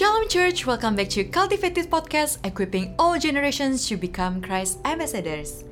Shalom 0.00 0.32
Church, 0.32 0.64
welcome 0.64 0.96
back 0.96 1.12
to 1.12 1.28
Cultivated 1.28 1.92
Podcast, 1.92 2.40
equipping 2.40 2.96
all 2.96 3.20
generations 3.20 3.84
to 3.84 4.00
become 4.00 4.40
Christ 4.40 4.80
ambassadors. 4.88 5.68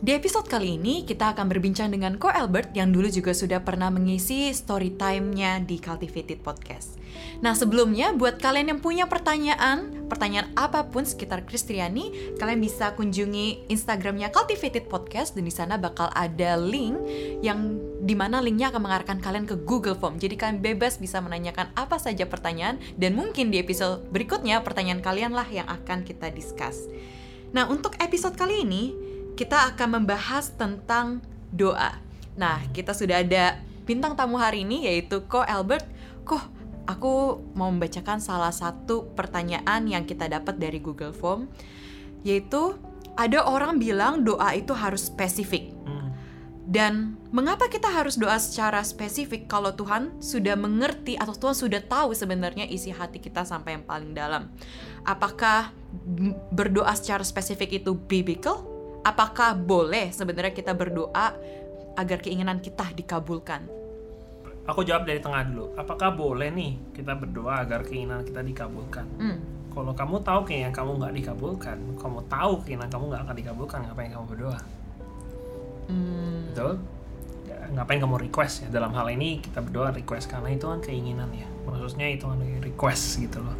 Di 0.00 0.16
episode 0.16 0.48
kali 0.48 0.80
ini, 0.80 1.04
kita 1.04 1.36
akan 1.36 1.52
berbincang 1.52 1.92
dengan 1.92 2.16
Ko 2.16 2.32
Albert 2.32 2.72
yang 2.72 2.96
dulu 2.96 3.12
juga 3.12 3.36
sudah 3.36 3.60
pernah 3.60 3.92
mengisi 3.92 4.48
story 4.56 4.96
time-nya 4.96 5.60
di 5.60 5.76
Cultivated 5.76 6.40
Podcast. 6.40 6.96
Nah, 7.44 7.52
sebelumnya, 7.52 8.16
buat 8.16 8.40
kalian 8.40 8.72
yang 8.72 8.80
punya 8.80 9.04
pertanyaan, 9.04 10.08
pertanyaan 10.08 10.48
apa 10.56 10.88
pun 10.88 11.04
sekitar 11.04 11.44
Kristiani, 11.44 12.34
kalian 12.40 12.56
bisa 12.56 12.96
kunjungi 12.96 13.68
Instagramnya 13.68 14.32
Cultivated 14.32 14.88
Podcast, 14.88 15.36
dan 15.36 15.44
di 15.44 15.52
sana 15.52 15.76
bakal 15.76 16.08
ada 16.16 16.56
link 16.56 16.96
yang 17.44 17.76
di 18.02 18.18
mana 18.18 18.42
linknya 18.42 18.74
akan 18.74 18.82
mengarahkan 18.82 19.18
kalian 19.22 19.46
ke 19.46 19.54
Google 19.62 19.94
Form. 19.94 20.18
Jadi 20.18 20.34
kalian 20.34 20.58
bebas 20.58 20.98
bisa 20.98 21.22
menanyakan 21.22 21.70
apa 21.78 22.02
saja 22.02 22.26
pertanyaan, 22.26 22.82
dan 22.98 23.14
mungkin 23.14 23.54
di 23.54 23.62
episode 23.62 24.02
berikutnya, 24.10 24.58
pertanyaan 24.66 24.98
kalian 24.98 25.30
lah 25.30 25.46
yang 25.46 25.70
akan 25.70 26.02
kita 26.02 26.34
discuss. 26.34 26.90
Nah, 27.54 27.70
untuk 27.70 27.94
episode 28.02 28.34
kali 28.34 28.66
ini, 28.66 28.90
kita 29.38 29.70
akan 29.72 30.02
membahas 30.02 30.50
tentang 30.58 31.22
doa. 31.54 32.02
Nah, 32.34 32.58
kita 32.74 32.90
sudah 32.90 33.22
ada 33.22 33.62
bintang 33.86 34.18
tamu 34.18 34.34
hari 34.34 34.66
ini 34.66 34.90
yaitu 34.90 35.22
Ko 35.30 35.46
Albert. 35.46 35.86
Ko, 36.26 36.42
aku 36.90 37.38
mau 37.54 37.70
membacakan 37.70 38.18
salah 38.18 38.50
satu 38.50 39.14
pertanyaan 39.14 39.86
yang 39.86 40.02
kita 40.02 40.26
dapat 40.26 40.58
dari 40.58 40.82
Google 40.82 41.14
Form 41.14 41.46
yaitu 42.22 42.78
ada 43.18 43.44
orang 43.44 43.76
bilang 43.82 44.22
doa 44.24 44.54
itu 44.56 44.72
harus 44.72 45.10
spesifik. 45.10 45.74
Dan 46.62 47.18
mengapa 47.34 47.66
kita 47.66 47.90
harus 47.90 48.14
doa 48.14 48.38
secara 48.38 48.86
spesifik 48.86 49.50
kalau 49.50 49.74
Tuhan 49.74 50.22
sudah 50.22 50.54
mengerti 50.54 51.18
atau 51.18 51.34
Tuhan 51.34 51.58
sudah 51.58 51.82
tahu 51.82 52.14
sebenarnya 52.14 52.70
isi 52.70 52.94
hati 52.94 53.18
kita 53.18 53.42
sampai 53.42 53.80
yang 53.80 53.84
paling 53.84 54.14
dalam? 54.14 54.46
Apakah 55.02 55.74
berdoa 56.54 56.94
secara 56.94 57.26
spesifik 57.26 57.82
itu 57.82 57.98
biblical 57.98 58.72
apakah 59.02 59.58
boleh 59.58 60.14
sebenarnya 60.14 60.54
kita 60.54 60.72
berdoa 60.72 61.34
agar 61.98 62.18
keinginan 62.22 62.62
kita 62.62 62.86
dikabulkan? 62.94 63.66
Aku 64.62 64.86
jawab 64.86 65.10
dari 65.10 65.18
tengah 65.18 65.42
dulu. 65.42 65.74
Apakah 65.74 66.14
boleh 66.14 66.48
nih 66.54 66.78
kita 66.94 67.18
berdoa 67.18 67.66
agar 67.66 67.82
keinginan 67.82 68.22
kita 68.22 68.46
dikabulkan? 68.46 69.06
Hmm. 69.18 69.38
Kalau 69.74 69.90
kamu 69.90 70.22
tahu 70.22 70.40
keinginan 70.46 70.70
kamu 70.70 70.90
nggak 71.02 71.14
dikabulkan, 71.18 71.78
kamu 71.98 72.18
tahu 72.30 72.52
keinginan 72.62 72.88
kamu 72.92 73.04
nggak 73.10 73.22
akan 73.26 73.36
dikabulkan, 73.36 73.78
ngapain 73.82 74.10
kamu 74.14 74.26
berdoa? 74.30 74.58
Hmm. 75.90 76.21
Betul? 76.52 76.76
Ngapain 77.72 77.96
kamu 77.96 78.28
request 78.28 78.68
ya? 78.68 78.68
Dalam 78.68 78.92
hal 78.92 79.08
ini 79.16 79.40
kita 79.40 79.64
berdoa 79.64 79.96
request 79.96 80.28
karena 80.28 80.52
itu 80.52 80.68
kan 80.68 80.84
keinginan 80.84 81.32
ya. 81.32 81.48
Maksudnya 81.64 82.12
itu 82.12 82.28
kan 82.28 82.36
request 82.60 83.16
gitu 83.24 83.40
loh. 83.40 83.56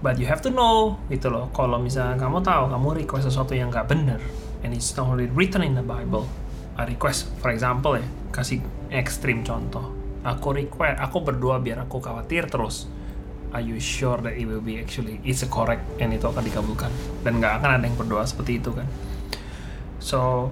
But 0.00 0.16
you 0.16 0.30
have 0.30 0.40
to 0.46 0.54
know 0.54 0.96
gitu 1.10 1.28
loh. 1.28 1.50
Kalau 1.52 1.76
misalnya 1.76 2.16
kamu 2.16 2.40
tahu 2.40 2.70
kamu 2.72 2.88
request 3.04 3.28
sesuatu 3.28 3.52
yang 3.52 3.68
nggak 3.68 3.90
benar, 3.90 4.22
and 4.64 4.72
it's 4.72 4.94
not 4.96 5.10
only 5.10 5.28
written 5.28 5.60
in 5.60 5.76
the 5.76 5.84
Bible. 5.84 6.24
I 6.80 6.88
request, 6.88 7.28
for 7.42 7.52
example 7.52 7.98
ya, 7.98 8.06
kasih 8.32 8.64
ekstrim 8.88 9.44
contoh. 9.44 9.92
Aku 10.24 10.56
request, 10.56 10.96
aku 11.02 11.20
berdoa 11.20 11.60
biar 11.60 11.84
aku 11.84 12.00
khawatir 12.00 12.48
terus. 12.48 12.88
Are 13.50 13.60
you 13.60 13.82
sure 13.82 14.22
that 14.22 14.38
it 14.38 14.46
will 14.46 14.62
be 14.62 14.78
actually 14.78 15.18
it's 15.26 15.42
a 15.42 15.50
correct 15.50 15.82
and 15.98 16.14
itu 16.14 16.24
akan 16.24 16.46
dikabulkan? 16.46 16.88
Dan 17.26 17.42
nggak 17.42 17.60
akan 17.60 17.68
ada 17.76 17.84
yang 17.84 17.98
berdoa 17.98 18.24
seperti 18.24 18.62
itu 18.62 18.70
kan? 18.72 18.86
So 20.00 20.48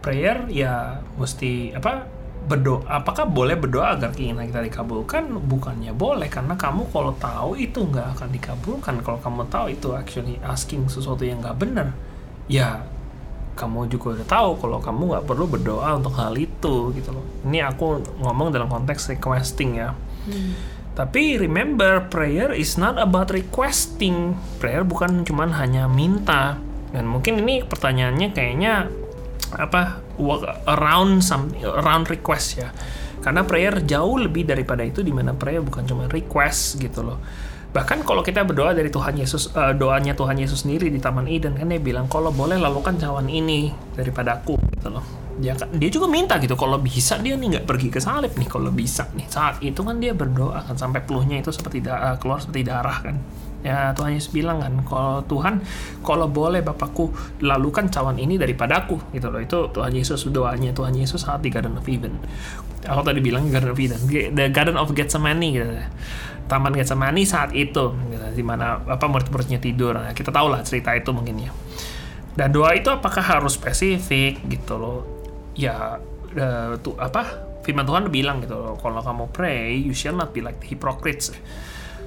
prayer 0.00 0.46
ya 0.50 1.02
mesti 1.18 1.74
apa 1.74 2.06
berdoa 2.48 2.80
apakah 2.88 3.28
boleh 3.28 3.60
berdoa 3.60 3.92
agar 3.98 4.14
keinginan 4.16 4.48
kita 4.48 4.64
dikabulkan 4.64 5.28
bukannya 5.44 5.92
boleh 5.92 6.32
karena 6.32 6.56
kamu 6.56 6.88
kalau 6.88 7.12
tahu 7.20 7.60
itu 7.60 7.84
nggak 7.84 8.16
akan 8.16 8.28
dikabulkan 8.32 8.94
kalau 9.04 9.18
kamu 9.20 9.42
tahu 9.52 9.66
itu 9.68 9.88
actually 9.92 10.40
asking 10.46 10.88
sesuatu 10.88 11.28
yang 11.28 11.44
nggak 11.44 11.58
benar 11.60 11.92
ya 12.48 12.80
kamu 13.58 13.90
juga 13.90 14.14
udah 14.14 14.26
tahu 14.30 14.50
kalau 14.62 14.78
kamu 14.78 15.02
nggak 15.10 15.24
perlu 15.26 15.44
berdoa 15.50 15.98
untuk 15.98 16.14
hal 16.14 16.38
itu 16.38 16.94
gitu 16.94 17.10
loh. 17.10 17.26
Ini 17.42 17.66
aku 17.66 17.98
ngomong 18.22 18.54
dalam 18.54 18.70
konteks 18.70 19.10
requesting 19.10 19.82
ya. 19.82 19.98
Hmm. 20.30 20.54
Tapi 20.94 21.34
remember 21.42 22.06
prayer 22.06 22.54
is 22.54 22.78
not 22.78 22.94
about 23.02 23.34
requesting. 23.34 24.38
Prayer 24.62 24.86
bukan 24.86 25.26
cuman 25.26 25.50
hanya 25.58 25.90
minta. 25.90 26.54
Dan 26.94 27.10
mungkin 27.10 27.42
ini 27.42 27.66
pertanyaannya 27.66 28.30
kayaknya 28.30 28.86
apa 29.56 30.04
around 30.68 31.24
some 31.24 31.52
around 31.62 32.10
request 32.10 32.60
ya. 32.60 32.68
Karena 33.18 33.42
prayer 33.42 33.82
jauh 33.82 34.16
lebih 34.20 34.46
daripada 34.46 34.86
itu 34.86 35.02
di 35.02 35.10
mana 35.10 35.34
prayer 35.34 35.60
bukan 35.60 35.82
cuma 35.84 36.06
request 36.06 36.78
gitu 36.78 37.02
loh 37.02 37.18
Bahkan 37.68 38.00
kalau 38.08 38.24
kita 38.24 38.48
berdoa 38.48 38.72
dari 38.72 38.88
Tuhan 38.88 39.20
Yesus, 39.20 39.52
uh, 39.52 39.76
doanya 39.76 40.16
Tuhan 40.16 40.40
Yesus 40.40 40.64
sendiri 40.64 40.88
di 40.88 40.96
Taman 40.96 41.28
Eden 41.28 41.52
kan 41.52 41.68
dia 41.68 41.76
bilang 41.76 42.08
kalau 42.08 42.32
boleh 42.32 42.56
lakukan 42.56 42.96
cawan 42.96 43.28
ini 43.28 43.68
daripada 43.92 44.40
aku 44.40 44.56
gitu 44.72 44.88
loh. 44.88 45.04
Dia 45.38 45.54
dia 45.54 45.90
juga 45.92 46.08
minta 46.08 46.40
gitu 46.40 46.56
kalau 46.58 46.80
bisa 46.80 47.20
dia 47.20 47.38
nih 47.38 47.60
nggak 47.60 47.66
pergi 47.68 47.88
ke 47.92 48.00
salib 48.02 48.34
nih 48.34 48.48
kalau 48.50 48.74
bisa 48.74 49.06
nih 49.14 49.28
saat 49.30 49.62
itu 49.62 49.86
kan 49.86 50.02
dia 50.02 50.10
berdoa 50.10 50.66
kan 50.66 50.74
sampai 50.74 51.04
peluhnya 51.06 51.38
itu 51.38 51.54
seperti 51.54 51.78
da- 51.78 52.18
keluar 52.18 52.42
seperti 52.42 52.66
darah 52.66 52.98
kan 52.98 53.14
ya 53.66 53.90
Tuhan 53.90 54.14
Yesus 54.14 54.30
bilang 54.30 54.62
kan 54.62 54.74
kalau 54.86 55.18
Tuhan 55.26 55.58
kalau 56.06 56.30
boleh 56.30 56.62
Bapakku 56.62 57.10
lalukan 57.42 57.90
cawan 57.90 58.14
ini 58.16 58.38
daripada 58.38 58.86
aku 58.86 59.10
gitu 59.10 59.34
loh 59.34 59.42
itu 59.42 59.58
Tuhan 59.74 59.92
Yesus 59.92 60.30
doanya 60.30 60.70
Tuhan 60.70 60.94
Yesus 60.94 61.26
saat 61.26 61.42
di 61.42 61.50
Garden 61.50 61.74
of 61.74 61.86
Eden 61.90 62.14
aku 62.86 63.02
tadi 63.02 63.18
bilang 63.18 63.50
Garden 63.50 63.74
of 63.74 63.78
Eden 63.82 63.98
the 64.08 64.46
Garden 64.54 64.78
of 64.78 64.94
Gethsemane 64.94 65.48
gitu 65.50 65.74
Taman 66.48 66.72
Getsemani 66.72 67.28
saat 67.28 67.52
itu 67.52 67.92
gitu, 67.92 68.26
di 68.32 68.40
mana 68.40 68.80
apa 68.80 69.04
murid-muridnya 69.04 69.60
tidur. 69.60 70.00
Nah, 70.00 70.16
kita 70.16 70.32
tahu 70.32 70.48
lah 70.48 70.64
cerita 70.64 70.96
itu 70.96 71.12
mungkin 71.12 71.36
ya. 71.44 71.52
Dan 72.32 72.56
doa 72.56 72.72
itu 72.72 72.88
apakah 72.88 73.20
harus 73.20 73.60
spesifik 73.60 74.40
gitu 74.48 74.80
loh? 74.80 74.98
Ya 75.52 76.00
uh, 76.34 76.72
tuh 76.80 76.96
apa? 76.96 77.44
Firman 77.68 77.84
Tuhan 77.84 78.08
bilang 78.08 78.40
gitu 78.40 78.56
loh, 78.56 78.80
kalau 78.80 79.04
kamu 79.04 79.28
pray, 79.28 79.76
you 79.76 79.92
shall 79.92 80.16
not 80.16 80.32
be 80.32 80.40
like 80.40 80.56
the 80.56 80.72
hypocrites. 80.72 81.36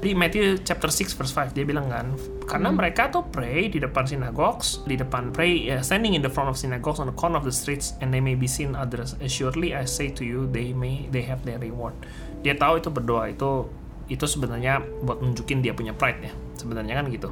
Di 0.02 0.18
Matthew 0.18 0.66
chapter 0.66 0.90
6 0.90 1.14
verse 1.14 1.30
5 1.30 1.54
dia 1.54 1.62
bilang 1.62 1.86
kan, 1.86 2.18
karena 2.50 2.74
hmm. 2.74 2.78
mereka 2.82 3.14
tuh 3.14 3.22
pray 3.30 3.70
di 3.70 3.78
depan 3.78 4.02
synagogues, 4.02 4.82
di 4.90 4.98
depan 4.98 5.30
pray 5.30 5.70
uh, 5.70 5.86
standing 5.86 6.18
in 6.18 6.26
the 6.26 6.32
front 6.34 6.50
of 6.50 6.58
synagogues 6.58 6.98
on 6.98 7.06
the 7.06 7.14
corner 7.14 7.38
of 7.38 7.46
the 7.46 7.54
streets 7.54 7.94
and 8.02 8.10
they 8.10 8.18
may 8.18 8.34
be 8.34 8.50
seen 8.50 8.74
others. 8.74 9.14
Surely 9.30 9.78
I 9.78 9.86
say 9.86 10.10
to 10.18 10.26
you 10.26 10.50
they 10.50 10.74
may 10.74 11.06
they 11.14 11.22
have 11.22 11.46
their 11.46 11.62
reward. 11.62 11.94
Dia 12.42 12.58
tahu 12.58 12.82
itu 12.82 12.90
berdoa 12.90 13.30
itu 13.30 13.70
itu 14.10 14.26
sebenarnya 14.26 14.82
buat 15.06 15.22
nunjukin 15.22 15.62
dia 15.62 15.78
punya 15.78 15.94
pride 15.94 16.20
ya 16.26 16.34
sebenarnya 16.58 16.98
kan 16.98 17.06
gitu. 17.14 17.30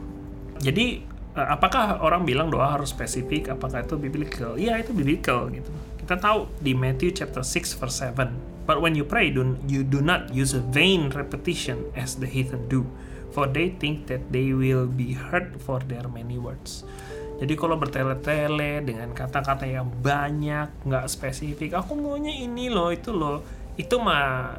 Jadi 0.62 1.02
eh, 1.42 1.48
apakah 1.50 2.06
orang 2.06 2.22
bilang 2.22 2.54
doa 2.54 2.70
harus 2.70 2.94
spesifik? 2.94 3.50
Apakah 3.50 3.82
itu 3.82 3.98
biblical? 3.98 4.62
Iya 4.62 4.78
itu 4.78 4.94
biblical 4.94 5.50
gitu. 5.50 5.74
Kita 5.98 6.22
tahu 6.22 6.46
di 6.62 6.78
Matthew 6.78 7.18
chapter 7.18 7.42
6 7.42 7.82
verse 7.82 8.14
7 8.14 8.49
but 8.70 8.86
when 8.86 8.94
you 8.94 9.02
pray 9.02 9.34
do, 9.34 9.58
you 9.66 9.82
do 9.82 9.98
not 10.06 10.30
use 10.30 10.54
a 10.54 10.62
vain 10.62 11.10
repetition 11.10 11.90
as 11.98 12.22
the 12.22 12.30
heathen 12.30 12.70
do 12.70 12.86
for 13.34 13.50
they 13.50 13.74
think 13.82 14.06
that 14.06 14.30
they 14.30 14.54
will 14.54 14.86
be 14.86 15.18
heard 15.18 15.58
for 15.58 15.82
their 15.90 16.06
many 16.06 16.38
words. 16.38 16.86
Jadi 17.42 17.56
kalau 17.56 17.80
bertele-tele 17.82 18.84
dengan 18.84 19.16
kata-kata 19.16 19.64
yang 19.66 19.90
banyak, 19.90 20.70
nggak 20.86 21.06
spesifik, 21.10 21.74
aku 21.74 21.96
maunya 21.96 22.36
ini 22.36 22.68
loh, 22.68 22.92
itu 22.92 23.16
loh, 23.16 23.42
itu 23.80 23.96
mah 23.96 24.54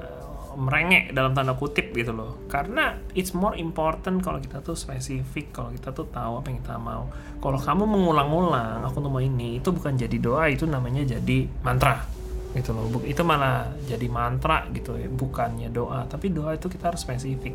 merengek 0.56 1.14
dalam 1.14 1.30
tanda 1.36 1.54
kutip 1.54 1.92
gitu 1.92 2.10
loh. 2.10 2.40
Karena 2.50 2.98
it's 3.14 3.36
more 3.36 3.54
important 3.54 4.24
kalau 4.24 4.42
kita 4.42 4.64
tuh 4.64 4.74
spesifik 4.74 5.54
kalau 5.54 5.70
kita 5.70 5.94
tuh 5.94 6.08
tahu 6.10 6.40
apa 6.42 6.46
yang 6.50 6.58
kita 6.64 6.74
mau. 6.80 7.06
Kalau 7.38 7.60
kamu 7.60 7.84
mengulang-ulang 7.86 8.82
aku 8.82 8.98
mau 9.06 9.22
ini 9.22 9.62
itu 9.62 9.70
bukan 9.70 9.94
jadi 9.94 10.16
doa 10.18 10.50
itu 10.50 10.64
namanya 10.66 11.04
jadi 11.04 11.46
mantra 11.62 12.19
gitu 12.54 12.70
loh. 12.74 12.86
Itu 13.06 13.22
malah 13.22 13.70
jadi 13.86 14.06
mantra 14.10 14.66
gitu 14.74 14.98
ya 14.98 15.06
bukannya 15.06 15.70
doa 15.70 16.06
tapi 16.06 16.30
doa 16.34 16.54
itu 16.54 16.66
kita 16.66 16.90
harus 16.94 17.02
spesifik. 17.02 17.54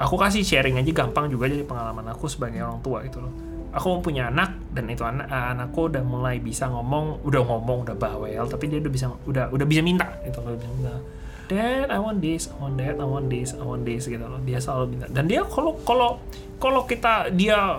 Aku 0.00 0.16
kasih 0.16 0.40
sharing 0.40 0.80
aja 0.80 0.90
gampang 0.96 1.28
juga 1.28 1.46
jadi 1.46 1.62
pengalaman 1.62 2.08
aku 2.08 2.24
sebagai 2.26 2.64
orang 2.64 2.80
tua 2.80 3.04
gitu 3.04 3.20
loh. 3.20 3.32
Aku 3.70 4.02
punya 4.02 4.26
anak 4.32 4.74
dan 4.74 4.90
itu 4.90 5.06
anak 5.06 5.30
anakku 5.30 5.86
udah 5.86 6.02
mulai 6.02 6.42
bisa 6.42 6.66
ngomong 6.66 7.22
udah 7.22 7.42
ngomong 7.46 7.86
udah 7.86 7.94
bawel 7.94 8.44
tapi 8.50 8.66
dia 8.66 8.82
udah 8.82 8.92
bisa 8.92 9.06
udah 9.30 9.46
udah 9.54 9.66
bisa 9.68 9.78
minta 9.78 10.10
gitu 10.26 10.42
loh 10.42 10.58
bisa 10.58 10.70
minta 10.74 10.98
Dad 11.46 11.86
I 11.86 11.98
want 12.02 12.18
this 12.18 12.50
I 12.50 12.58
want 12.58 12.74
that 12.82 12.98
I 12.98 13.06
want 13.06 13.30
this 13.30 13.54
I 13.54 13.62
want 13.62 13.86
this 13.86 14.10
gitu 14.10 14.26
loh. 14.26 14.42
Dia 14.42 14.58
selalu 14.58 14.98
minta. 14.98 15.06
Dan 15.06 15.30
dia 15.30 15.46
kalau 15.46 15.78
kalau 15.86 16.18
kalau 16.58 16.82
kita 16.82 17.30
dia 17.30 17.78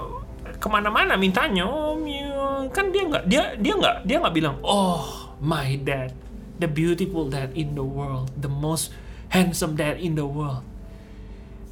ke 0.61 0.67
mana-mana 0.69 1.17
mintanya 1.17 1.65
oh 1.65 1.97
kan 2.69 2.89
dia 2.89 3.03
nggak 3.05 3.23
dia 3.27 3.43
dia 3.57 3.73
nggak 3.73 3.95
dia 4.05 4.17
nggak 4.21 4.35
bilang 4.35 4.55
oh 4.61 5.20
my 5.41 5.75
dad 5.81 6.13
the 6.61 6.69
beautiful 6.69 7.25
dad 7.25 7.49
in 7.57 7.73
the 7.73 7.83
world 7.83 8.29
the 8.37 8.47
most 8.47 8.93
handsome 9.33 9.73
dad 9.73 9.97
in 9.97 10.13
the 10.13 10.27
world. 10.27 10.61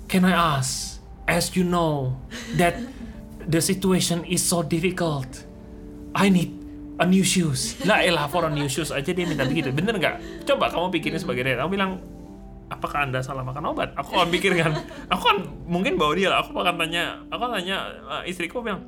Can 0.10 0.26
I 0.26 0.34
ask 0.34 0.98
as 1.30 1.54
you 1.54 1.62
know 1.62 2.18
that 2.58 2.74
the 3.46 3.62
situation 3.62 4.26
is 4.26 4.42
so 4.42 4.66
difficult 4.66 5.46
I 6.18 6.34
need 6.34 6.58
a 6.98 7.06
new 7.06 7.22
shoes. 7.22 7.78
Lah 7.86 8.02
elah 8.02 8.26
for 8.26 8.50
a 8.50 8.52
new 8.52 8.66
shoes 8.66 8.90
aja 8.90 9.14
dia 9.14 9.24
minta 9.30 9.46
begitu. 9.46 9.70
Bener 9.70 9.96
nggak? 9.96 10.44
Coba 10.50 10.74
kamu 10.74 10.90
pikirin 11.00 11.22
sebagai 11.22 11.46
dia 11.46 11.62
kamu 11.62 11.72
bilang 11.78 11.92
apakah 12.74 13.06
anda 13.06 13.22
salah 13.22 13.46
makan 13.46 13.72
obat? 13.72 13.94
Aku 13.94 14.18
akan 14.18 14.34
pikir 14.34 14.58
kan. 14.58 14.74
Aku 15.14 15.22
kan 15.22 15.38
mungkin 15.70 15.96
bawa 15.96 16.18
dia 16.18 16.34
lah. 16.34 16.42
Aku 16.42 16.58
akan 16.58 16.76
tanya 16.76 17.22
aku 17.30 17.42
akan 17.46 17.62
tanya 17.62 17.78
uh, 18.10 18.24
istriku 18.26 18.66
bilang 18.66 18.82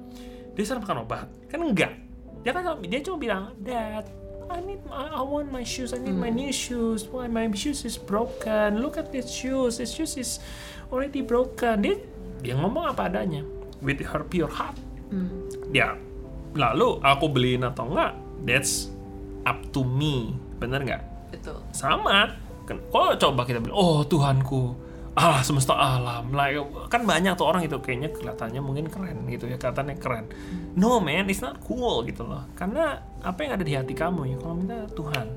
dia 0.57 0.65
salah 0.65 0.81
makan 0.81 1.05
obat? 1.05 1.29
Kan 1.47 1.61
enggak 1.61 1.93
dia 2.41 2.51
kan 2.57 2.65
dia 2.81 2.99
cuma 3.05 3.17
bilang 3.21 3.43
dad 3.61 4.05
I 4.51 4.59
need 4.61 4.83
my, 4.83 5.07
I 5.07 5.23
want 5.23 5.47
my 5.47 5.63
shoes 5.63 5.95
I 5.95 5.99
need 6.03 6.15
my 6.15 6.27
new 6.27 6.51
shoes. 6.51 7.07
Why 7.07 7.31
my 7.31 7.47
shoes 7.55 7.87
is 7.87 7.95
broken. 7.95 8.83
Look 8.83 8.99
at 8.99 9.15
this 9.15 9.31
shoes. 9.31 9.79
This 9.79 9.95
shoes 9.95 10.19
is 10.19 10.43
already 10.91 11.23
broken. 11.23 11.81
Dia 11.81 11.95
dia 12.43 12.53
ngomong 12.59 12.91
apa 12.91 13.07
adanya. 13.07 13.47
With 13.79 14.03
her 14.03 14.27
pure 14.27 14.51
heart. 14.51 14.75
Ya. 15.71 15.95
Lalu 16.51 16.99
aku 16.99 17.31
beliin 17.31 17.63
atau 17.63 17.87
enggak 17.87 18.11
that's 18.43 18.91
up 19.47 19.63
to 19.71 19.87
me. 19.87 20.35
Bener 20.59 20.83
nggak? 20.83 21.03
Betul. 21.31 21.63
sama. 21.71 22.35
Kalau 22.67 23.15
coba 23.19 23.41
kita 23.43 23.59
bilang 23.59 23.75
oh 23.75 24.03
Tuhanku 24.03 24.90
Allah 25.21 25.45
semesta 25.45 25.77
alam. 25.77 26.33
Like, 26.33 26.57
kan 26.89 27.05
banyak 27.05 27.37
tuh 27.37 27.45
orang 27.45 27.61
itu 27.69 27.77
kayaknya 27.77 28.09
kelihatannya 28.09 28.61
mungkin 28.65 28.89
keren 28.89 29.29
gitu 29.29 29.45
ya 29.45 29.61
kelihatannya 29.61 29.95
keren. 30.01 30.25
No 30.73 30.97
man 30.97 31.29
it's 31.29 31.45
not 31.45 31.61
cool 31.61 32.01
gitu 32.01 32.25
loh. 32.25 32.49
Karena 32.57 33.05
apa 33.21 33.45
yang 33.45 33.53
ada 33.53 33.63
di 33.63 33.77
hati 33.77 33.93
kamu 33.93 34.33
ya 34.33 34.37
kalau 34.41 34.55
minta 34.57 34.89
Tuhan 34.97 35.27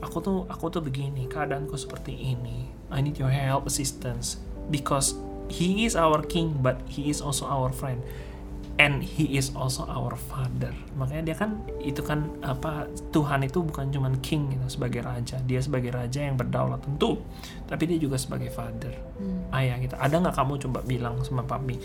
aku 0.00 0.16
tuh 0.24 0.38
aku 0.48 0.72
tuh 0.72 0.80
begini 0.80 1.28
keadaanku 1.28 1.76
seperti 1.76 2.16
ini. 2.16 2.72
I 2.88 3.04
need 3.04 3.20
your 3.20 3.28
help 3.28 3.68
assistance. 3.68 4.40
Because 4.72 5.12
he 5.52 5.84
is 5.84 5.92
our 5.96 6.24
king 6.24 6.60
but 6.64 6.80
he 6.88 7.12
is 7.12 7.20
also 7.20 7.44
our 7.44 7.72
friend 7.72 8.00
and 8.78 9.02
he 9.02 9.34
is 9.34 9.50
also 9.58 9.84
our 9.90 10.14
father. 10.14 10.70
Makanya 10.94 11.34
dia 11.34 11.36
kan 11.36 11.58
itu 11.82 11.98
kan 12.00 12.30
apa 12.46 12.86
Tuhan 13.10 13.42
itu 13.42 13.58
bukan 13.60 13.90
cuman 13.90 14.14
king 14.22 14.54
gitu 14.54 14.78
sebagai 14.78 15.02
raja. 15.02 15.42
Dia 15.42 15.58
sebagai 15.58 15.90
raja 15.90 16.22
yang 16.22 16.38
berdaulat 16.38 16.80
tentu 16.86 17.18
tapi 17.66 17.90
dia 17.90 17.98
juga 17.98 18.14
sebagai 18.16 18.54
father. 18.54 18.94
Ayah 19.50 19.76
kita 19.82 19.98
ada 19.98 20.14
nggak 20.22 20.34
kamu 20.38 20.52
coba 20.70 20.80
bilang 20.86 21.18
sama 21.26 21.42
papi 21.42 21.76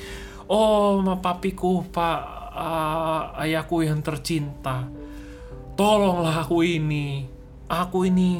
oh 0.47 1.01
sama 1.01 1.17
papiku 1.17 1.81
pak 1.89 2.19
ah, 2.53 3.33
ayahku 3.41 3.81
yang 3.81 4.05
tercinta. 4.05 4.85
Tolonglah 5.73 6.45
aku 6.45 6.61
ini. 6.61 7.25
Aku 7.65 8.05
ini 8.05 8.37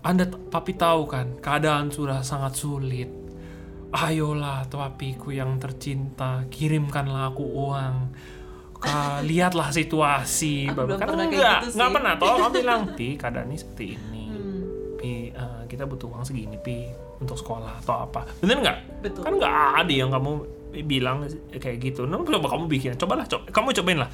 anda 0.00 0.24
papi 0.24 0.80
tahu 0.80 1.04
kan 1.04 1.36
keadaan 1.44 1.92
sudah 1.92 2.24
sangat 2.24 2.56
sulit 2.56 3.19
ayolah 3.90 4.70
papiku 4.70 5.34
yang 5.34 5.58
tercinta 5.58 6.46
kirimkanlah 6.48 7.34
aku 7.34 7.44
uang. 7.44 7.94
Ka, 8.80 9.20
lihatlah 9.20 9.68
situasi 9.76 10.64
Aku 10.72 10.88
kan 10.96 11.12
enggak 11.12 11.68
gitu 11.68 11.76
enggak 11.76 11.90
pernah 12.00 12.12
toh 12.16 12.32
kamu 12.32 12.64
bilang 12.64 12.80
pi 12.96 13.20
keadaan 13.20 13.52
ini 13.52 13.58
seperti 13.60 13.84
ini. 13.92 14.24
Hmm. 14.32 14.60
pi 14.96 15.28
eh, 15.36 15.62
kita 15.68 15.84
butuh 15.84 16.08
uang 16.08 16.24
segini 16.24 16.56
pi 16.56 16.88
untuk 17.20 17.36
sekolah 17.36 17.84
atau 17.84 18.08
apa. 18.08 18.24
Bener 18.40 18.64
nggak 18.64 18.78
Betul. 19.04 19.20
kan 19.20 19.32
nggak 19.36 19.54
ada 19.84 19.92
yang 19.92 20.08
kamu 20.08 20.32
bilang 20.88 21.28
kayak 21.60 21.76
gitu. 21.82 22.08
Nah, 22.08 22.24
coba 22.24 22.48
kamu 22.56 22.64
bikin 22.72 22.96
cobalah 22.96 23.28
coba 23.28 23.44
kamu 23.52 23.68
cobain 23.82 23.98
lah. 24.00 24.10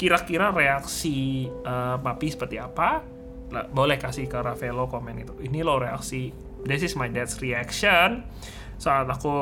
Kira-kira 0.00 0.48
reaksi 0.48 1.44
eh, 1.50 1.96
papi 2.00 2.26
seperti 2.32 2.56
apa? 2.56 3.04
Lah, 3.46 3.68
boleh 3.68 4.00
kasih 4.00 4.26
ke 4.32 4.40
Ravelo 4.40 4.88
komen 4.88 5.22
itu. 5.22 5.34
Ini 5.44 5.60
loh 5.60 5.76
reaksi 5.76 6.32
this 6.66 6.82
is 6.82 6.98
my 6.98 7.06
dad's 7.06 7.38
reaction 7.38 8.26
saat 8.76 9.08
aku 9.08 9.32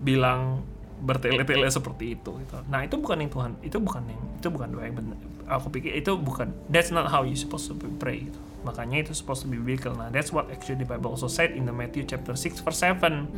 bilang 0.00 0.64
bertele-tele 0.96 1.68
seperti 1.68 2.16
itu 2.16 2.30
gitu. 2.40 2.56
Nah, 2.72 2.80
itu 2.80 2.96
bukan 2.96 3.20
yang 3.20 3.30
Tuhan, 3.30 3.50
itu 3.60 3.76
bukan 3.76 4.02
yang 4.08 4.20
itu 4.40 4.48
bukan 4.48 4.68
doa 4.72 4.84
yang 4.88 4.96
benar. 4.96 5.18
Aku 5.46 5.68
pikir 5.70 5.92
itu 5.94 6.16
bukan 6.16 6.50
that's 6.72 6.88
not 6.88 7.12
how 7.12 7.22
you 7.22 7.36
supposed 7.36 7.68
to 7.68 7.76
pray 8.00 8.26
gitu. 8.26 8.40
Makanya 8.64 9.06
itu 9.06 9.12
supposed 9.14 9.46
to 9.46 9.48
be 9.48 9.60
biblical. 9.60 9.94
Nah, 9.94 10.10
that's 10.10 10.34
what 10.34 10.50
actually 10.50 10.82
the 10.82 10.88
Bible 10.88 11.14
also 11.14 11.30
said 11.30 11.54
in 11.54 11.68
the 11.68 11.74
Matthew 11.74 12.02
chapter 12.08 12.34
6 12.34 12.64
verse 12.64 12.80
7. 12.82 13.30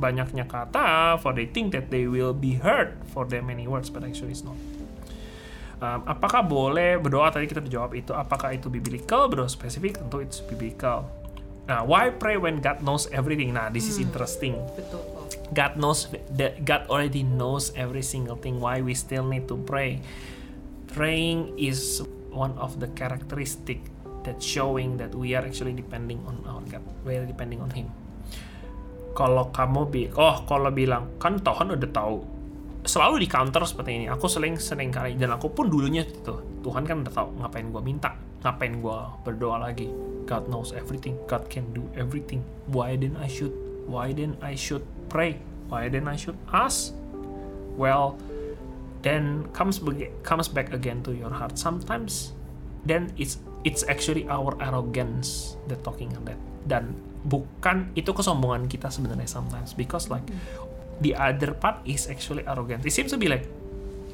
Banyaknya 0.00 0.48
kata 0.48 1.20
for 1.22 1.36
they 1.36 1.46
think 1.46 1.70
that 1.76 1.92
they 1.92 2.08
will 2.08 2.34
be 2.34 2.58
heard 2.58 2.96
for 3.12 3.28
their 3.28 3.44
many 3.44 3.68
words 3.68 3.92
but 3.92 4.02
actually 4.02 4.34
it's 4.34 4.42
not. 4.42 4.58
Um, 5.82 6.06
apakah 6.06 6.46
boleh 6.46 6.98
berdoa 6.98 7.30
tadi 7.34 7.50
kita 7.50 7.58
dijawab 7.58 7.98
itu 7.98 8.14
apakah 8.14 8.54
itu 8.54 8.70
biblical 8.70 9.26
berdoa 9.26 9.50
spesifik 9.50 9.98
tentu 9.98 10.22
it's 10.22 10.38
biblical 10.38 11.10
nah 11.72 11.80
why 11.80 12.12
pray 12.12 12.36
when 12.36 12.60
God 12.60 12.84
knows 12.84 13.08
everything? 13.08 13.56
Nah 13.56 13.72
this 13.72 13.88
is 13.88 13.96
interesting. 13.96 14.60
Betul. 14.76 15.00
God 15.56 15.80
knows 15.80 16.12
that 16.36 16.68
God 16.68 16.84
already 16.92 17.24
knows 17.24 17.72
every 17.72 18.04
single 18.04 18.36
thing. 18.36 18.60
Why 18.60 18.84
we 18.84 18.92
still 18.92 19.24
need 19.24 19.48
to 19.48 19.56
pray? 19.56 20.04
Praying 20.92 21.56
is 21.56 22.04
one 22.28 22.52
of 22.60 22.76
the 22.76 22.92
characteristic 22.92 23.80
that 24.28 24.44
showing 24.44 25.00
that 25.00 25.16
we 25.16 25.32
are 25.32 25.40
actually 25.40 25.72
depending 25.72 26.20
on 26.28 26.44
our 26.44 26.60
God. 26.68 26.84
We 27.08 27.16
are 27.16 27.24
depending 27.24 27.64
on 27.64 27.72
him. 27.72 27.88
Kalau 29.16 29.48
kamu 29.48 29.88
bi 29.88 30.02
oh 30.12 30.44
kalau 30.44 30.68
bilang 30.68 31.16
kan 31.16 31.40
Tuhan 31.40 31.72
udah 31.72 31.88
tahu. 31.88 32.16
Selalu 32.84 33.24
di 33.24 33.28
counter 33.32 33.64
seperti 33.64 33.96
ini. 33.96 34.06
Aku 34.12 34.28
sering 34.28 34.60
sering 34.60 34.92
kali 34.92 35.16
dan 35.16 35.32
aku 35.32 35.48
pun 35.56 35.72
dulunya 35.72 36.04
gitu 36.04 36.44
Tuhan 36.60 36.84
kan 36.84 37.00
udah 37.00 37.12
tahu 37.16 37.28
ngapain 37.40 37.72
gua 37.72 37.80
minta 37.80 38.12
ngapain 38.42 38.82
gua 38.82 39.14
berdoa 39.22 39.62
lagi? 39.62 39.88
God 40.26 40.46
knows 40.46 40.70
everything. 40.74 41.18
God 41.26 41.50
can 41.50 41.70
do 41.74 41.86
everything. 41.94 42.42
Why 42.70 42.94
then 42.94 43.18
I 43.18 43.26
should? 43.26 43.54
Why 43.90 44.14
then 44.14 44.38
I 44.38 44.54
should 44.54 44.86
pray? 45.10 45.42
Why 45.66 45.90
then 45.90 46.06
I 46.06 46.14
should 46.14 46.38
ask? 46.50 46.94
Well 47.74 48.18
then 49.02 49.50
comes 49.50 49.82
comes 50.22 50.46
back 50.46 50.70
again 50.70 51.02
to 51.06 51.10
your 51.10 51.30
heart. 51.30 51.58
Sometimes 51.58 52.30
then 52.86 53.10
it's 53.18 53.42
it's 53.66 53.82
actually 53.86 54.26
our 54.30 54.54
arrogance 54.62 55.58
that 55.66 55.82
talking 55.82 56.14
on 56.14 56.22
that. 56.26 56.38
Dan 56.66 56.94
bukan 57.26 57.90
itu 57.98 58.10
kesombongan 58.14 58.70
kita 58.70 58.90
sebenarnya 58.90 59.26
sometimes. 59.26 59.74
Because 59.74 60.06
like 60.10 60.26
the 61.02 61.18
other 61.18 61.54
part 61.54 61.82
is 61.82 62.06
actually 62.06 62.46
arrogant. 62.46 62.86
It 62.86 62.94
seems 62.94 63.10
to 63.10 63.18
be 63.18 63.26
like 63.26 63.46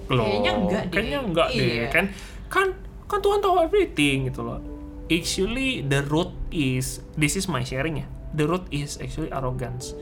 loh 0.09 0.25
Kayaknya 0.25 0.53
enggak 0.57 0.83
deh." 0.89 0.93
kayaknya 0.93 1.19
enggak 1.21 1.49
deh 1.53 1.69
Iya. 1.69 1.87
kan? 1.93 2.05
Kan 2.49 2.67
kan 3.09 3.25
Tuhan 3.25 3.41
tahu 3.41 3.65
everything 3.65 4.29
gitu 4.29 4.45
loh. 4.45 4.61
Actually 5.09 5.81
the 5.83 6.05
root 6.05 6.31
is 6.53 7.01
this 7.17 7.35
is 7.35 7.49
my 7.49 7.65
sharing 7.65 8.05
ya. 8.05 8.09
The 8.37 8.45
root 8.45 8.69
is 8.69 9.01
actually 9.01 9.33
arrogance. 9.33 9.97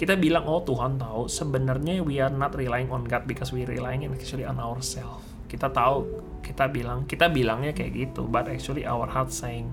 Kita 0.00 0.16
bilang 0.16 0.48
oh 0.48 0.64
Tuhan 0.64 0.96
tahu. 0.96 1.28
Sebenarnya 1.28 2.00
we 2.00 2.18
are 2.18 2.32
not 2.32 2.56
relying 2.56 2.88
on 2.88 3.04
God 3.04 3.28
because 3.28 3.52
we 3.52 3.68
relying 3.68 4.08
actually 4.08 4.48
on 4.48 4.56
ourselves 4.56 5.36
kita 5.46 5.70
tahu 5.70 6.26
kita 6.42 6.66
bilang 6.70 7.06
kita 7.06 7.30
bilangnya 7.30 7.70
kayak 7.70 7.94
gitu 7.94 8.26
but 8.26 8.50
actually 8.50 8.82
our 8.82 9.06
heart 9.06 9.30
saying 9.30 9.70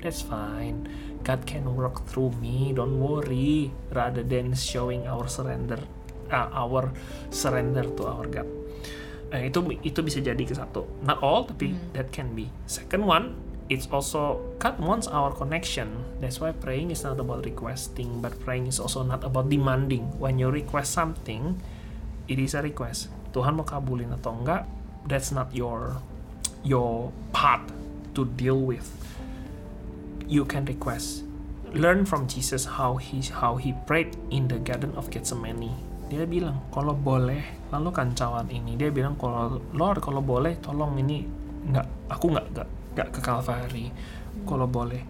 that's 0.00 0.20
fine. 0.20 0.86
God 1.26 1.42
can 1.42 1.66
work 1.74 2.06
through 2.06 2.30
me. 2.38 2.70
Don't 2.70 3.02
worry. 3.02 3.74
Rather 3.90 4.22
than 4.22 4.54
showing 4.54 5.10
our 5.10 5.26
surrender 5.26 5.82
uh, 6.30 6.46
our 6.54 6.94
surrender 7.34 7.82
to 7.98 8.02
our 8.06 8.26
God 8.30 8.46
Eh, 9.34 9.50
itu 9.50 9.58
itu 9.82 9.98
bisa 10.06 10.22
jadi 10.22 10.38
ke 10.38 10.54
satu. 10.54 10.86
Not 11.02 11.18
all 11.18 11.42
tapi 11.50 11.74
that 11.98 12.14
can 12.14 12.30
be. 12.38 12.46
Second 12.70 13.10
one 13.10 13.34
it's 13.66 13.90
also 13.90 14.38
God 14.62 14.78
wants 14.78 15.10
our 15.10 15.34
connection. 15.34 16.06
That's 16.22 16.38
why 16.38 16.54
praying 16.54 16.94
is 16.94 17.02
not 17.02 17.18
about 17.18 17.42
requesting 17.42 18.22
but 18.22 18.38
praying 18.46 18.70
is 18.70 18.78
also 18.78 19.02
not 19.02 19.26
about 19.26 19.50
demanding. 19.50 20.14
When 20.22 20.38
you 20.38 20.54
request 20.54 20.94
something 20.94 21.58
it 22.30 22.38
is 22.38 22.54
a 22.54 22.62
request. 22.62 23.10
Tuhan 23.34 23.58
mau 23.58 23.66
kabulin 23.66 24.14
atau 24.14 24.38
enggak 24.38 24.62
that's 25.10 25.34
not 25.34 25.50
your 25.50 25.98
your 26.62 27.10
part 27.34 27.66
to 28.14 28.30
deal 28.38 28.62
with. 28.62 28.86
You 30.30 30.46
can 30.46 30.70
request. 30.70 31.26
Learn 31.74 32.06
from 32.06 32.30
Jesus 32.30 32.78
how 32.78 33.02
he 33.02 33.26
how 33.26 33.58
he 33.58 33.74
prayed 33.90 34.14
in 34.30 34.46
the 34.46 34.62
garden 34.62 34.94
of 34.94 35.10
Gethsemane 35.10 35.95
dia 36.06 36.22
bilang 36.22 36.62
kalau 36.70 36.94
boleh 36.94 37.66
lalu 37.74 37.90
kancawan 37.90 38.46
ini 38.46 38.78
dia 38.78 38.94
bilang 38.94 39.18
kalau 39.18 39.58
Lord 39.74 39.98
kalau 39.98 40.22
boleh 40.22 40.54
tolong 40.62 40.94
ini 41.02 41.26
nggak 41.66 41.86
aku 42.14 42.30
nggak 42.30 42.46
nggak 42.54 42.68
nggak 42.96 43.08
ke 43.12 43.20
Calvary. 43.20 43.86
Kalau 44.46 44.64
boleh. 44.64 45.02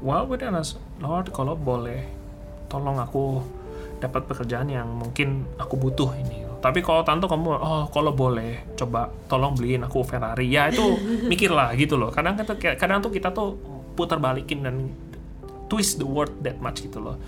Wow 0.00 0.30
benar 0.30 0.62
Lord 1.02 1.34
kalau 1.34 1.58
boleh 1.58 2.06
tolong 2.70 2.96
aku 3.02 3.42
dapat 3.98 4.24
pekerjaan 4.30 4.70
yang 4.70 4.88
mungkin 4.88 5.44
aku 5.58 5.74
butuh 5.74 6.14
ini. 6.16 6.46
Tapi 6.64 6.80
kalau 6.80 7.04
tante 7.04 7.28
kamu 7.28 7.60
oh 7.60 7.84
kalau 7.92 8.16
boleh 8.16 8.72
coba 8.78 9.12
tolong 9.28 9.52
beliin 9.52 9.84
aku 9.84 10.00
Ferrari. 10.06 10.48
Ya 10.48 10.72
itu 10.72 10.96
mikir 11.30 11.52
lah 11.52 11.76
gitu 11.76 11.98
loh. 11.98 12.08
Kadang 12.14 12.38
kita 12.40 12.56
kadang 12.78 13.04
tuh 13.04 13.12
kita 13.12 13.34
tuh 13.34 13.58
putar 13.98 14.16
balikin 14.16 14.64
dan 14.64 14.88
twist 15.68 16.00
the 16.00 16.08
word 16.08 16.32
that 16.40 16.56
much 16.62 16.80
gitu 16.80 17.02
loh. 17.02 17.20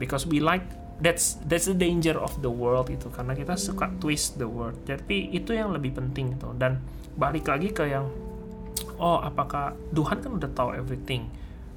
Because 0.00 0.26
we 0.26 0.42
like 0.42 0.66
that's 1.02 1.42
that's 1.50 1.66
the 1.66 1.74
danger 1.74 2.14
of 2.14 2.30
the 2.40 2.48
world 2.48 2.86
itu 2.86 3.10
karena 3.10 3.34
kita 3.34 3.58
suka 3.58 3.90
twist 3.98 4.38
the 4.38 4.46
word 4.46 4.78
tapi 4.86 5.34
itu 5.34 5.50
yang 5.50 5.74
lebih 5.74 5.98
penting 5.98 6.38
gitu 6.38 6.54
dan 6.54 6.78
balik 7.18 7.50
lagi 7.50 7.74
ke 7.74 7.90
yang 7.90 8.06
oh 9.02 9.18
apakah 9.18 9.74
Tuhan 9.90 10.22
kan 10.22 10.30
udah 10.38 10.50
tahu 10.54 10.70
everything? 10.78 11.28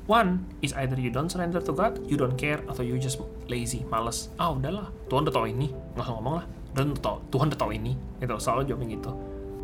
One 0.05 0.45
is 0.61 0.69
either 0.77 0.93
you 1.01 1.09
don't 1.09 1.33
surrender 1.33 1.57
to 1.57 1.73
God 1.73 1.97
you 2.05 2.13
don't 2.13 2.37
care 2.37 2.61
atau 2.69 2.85
you 2.85 3.01
just 3.01 3.17
lazy 3.49 3.81
males. 3.89 4.29
Ah 4.37 4.53
udahlah. 4.53 4.93
Tuhan 5.09 5.25
udah 5.25 5.33
tahu 5.33 5.49
ini. 5.49 5.73
Nggak 5.97 6.05
usah 6.05 6.13
ngomong 6.13 6.35
lah. 6.37 6.45
Udah 6.77 6.83
tahu 7.01 7.17
Tuhan 7.33 7.45
udah 7.49 7.59
tahu 7.59 7.71
ini. 7.73 7.93
Gitu 8.21 8.33
selalu 8.37 8.61
jawabnya 8.69 8.87
gitu. 9.01 9.11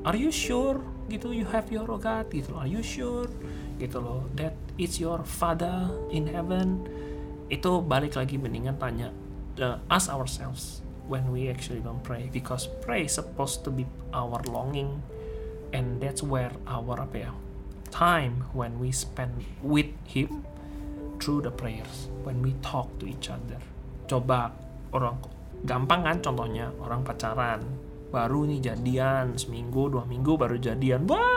Are 0.02 0.18
you 0.18 0.34
sure? 0.34 0.82
Gitu 1.14 1.30
you 1.30 1.46
have 1.54 1.70
your 1.70 1.86
God. 1.86 2.26
Gitu 2.34 2.50
are 2.58 2.66
you 2.66 2.82
sure? 2.82 3.30
Gitu 3.78 4.02
loh. 4.02 4.26
That 4.34 4.58
it's 4.82 4.98
your 4.98 5.22
father 5.22 5.94
in 6.10 6.26
heaven. 6.26 6.90
Itu 7.54 7.86
balik 7.86 8.18
lagi 8.18 8.42
mendingan 8.42 8.82
tanya 8.82 9.14
uh, 9.60 9.82
ask 9.90 10.08
ourselves 10.08 10.82
when 11.10 11.32
we 11.32 11.50
actually 11.50 11.84
don't 11.84 12.04
pray 12.04 12.30
because 12.32 12.72
pray 12.80 13.10
is 13.10 13.14
supposed 13.18 13.66
to 13.66 13.72
be 13.72 13.84
our 14.14 14.40
longing 14.48 15.04
and 15.76 16.00
that's 16.00 16.24
where 16.24 16.52
our 16.68 16.96
apa 17.02 17.28
ya 17.28 17.32
time 17.92 18.48
when 18.56 18.80
we 18.80 18.92
spend 18.96 19.44
with 19.60 19.92
him 20.08 20.48
through 21.20 21.44
the 21.44 21.52
prayers 21.52 22.08
when 22.24 22.40
we 22.40 22.56
talk 22.64 22.88
to 22.98 23.06
each 23.06 23.28
other. 23.28 23.60
Coba 24.08 24.56
orang 24.96 25.20
gampang 25.68 26.02
kan 26.08 26.18
contohnya 26.24 26.74
orang 26.82 27.06
pacaran 27.06 27.62
baru 28.12 28.44
nih 28.44 28.60
jadian 28.60 29.40
seminggu 29.40 29.88
dua 29.88 30.04
minggu 30.04 30.36
baru 30.36 30.60
jadian 30.60 31.08
wah 31.08 31.31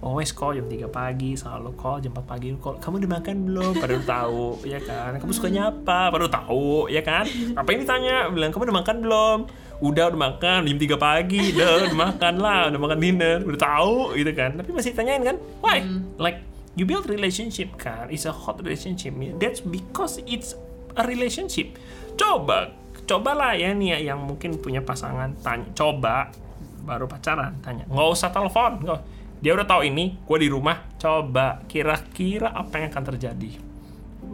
always 0.00 0.32
call 0.32 0.56
jam 0.56 0.64
3 0.64 0.88
pagi 0.88 1.36
selalu 1.36 1.76
call 1.76 2.00
jam 2.00 2.12
4 2.16 2.24
pagi. 2.24 2.48
Call 2.56 2.80
kamu 2.80 3.04
udah 3.04 3.10
makan 3.20 3.34
belum? 3.46 3.72
Baru 3.76 3.98
tahu 4.04 4.44
ya 4.64 4.80
kan. 4.80 5.20
Kamu 5.20 5.32
sukanya 5.32 5.72
apa? 5.72 6.08
Baru 6.08 6.26
tahu 6.26 6.88
ya 6.88 7.04
kan. 7.04 7.24
Apa 7.56 7.68
ini? 7.72 7.84
tanya. 7.84 8.28
Bilang 8.32 8.50
kamu 8.52 8.72
udah 8.72 8.78
makan 8.80 8.96
belum? 9.04 9.38
Udah 9.80 10.04
udah 10.12 10.20
makan. 10.20 10.58
Jam 10.68 10.78
3 10.80 10.96
pagi. 10.96 11.42
Udah 11.56 11.68
udah 11.88 11.96
makan 11.96 12.34
lah. 12.40 12.60
Udah 12.72 12.80
makan 12.80 12.98
dinner. 12.98 13.38
Udah 13.44 13.60
tahu 13.60 14.16
gitu 14.16 14.32
kan. 14.32 14.56
Tapi 14.56 14.70
masih 14.72 14.92
tanyain 14.96 15.22
kan 15.22 15.36
why? 15.60 15.84
Like 16.16 16.44
you 16.74 16.88
build 16.88 17.06
relationship 17.06 17.76
kan. 17.76 18.08
It's 18.08 18.24
a 18.24 18.32
hot 18.32 18.60
relationship. 18.64 19.12
That's 19.36 19.60
because 19.60 20.24
it's 20.24 20.56
a 20.96 21.04
relationship. 21.04 21.76
Coba 22.16 22.72
cobalah 23.04 23.58
ya 23.58 23.74
nih 23.74 23.98
ya, 23.98 24.14
yang 24.14 24.22
mungkin 24.22 24.54
punya 24.62 24.86
pasangan 24.86 25.34
tanya 25.42 25.66
coba 25.74 26.30
baru 26.86 27.10
pacaran 27.10 27.58
tanya. 27.60 27.84
Nggak 27.90 28.08
usah 28.14 28.30
telepon 28.30 28.86
nggak 28.86 29.00
dia 29.40 29.56
udah 29.56 29.64
tahu 29.64 29.88
ini 29.88 30.20
gue 30.20 30.38
di 30.40 30.48
rumah 30.52 30.84
coba 31.00 31.64
kira-kira 31.64 32.52
apa 32.52 32.76
yang 32.76 32.92
akan 32.92 33.04
terjadi. 33.16 33.50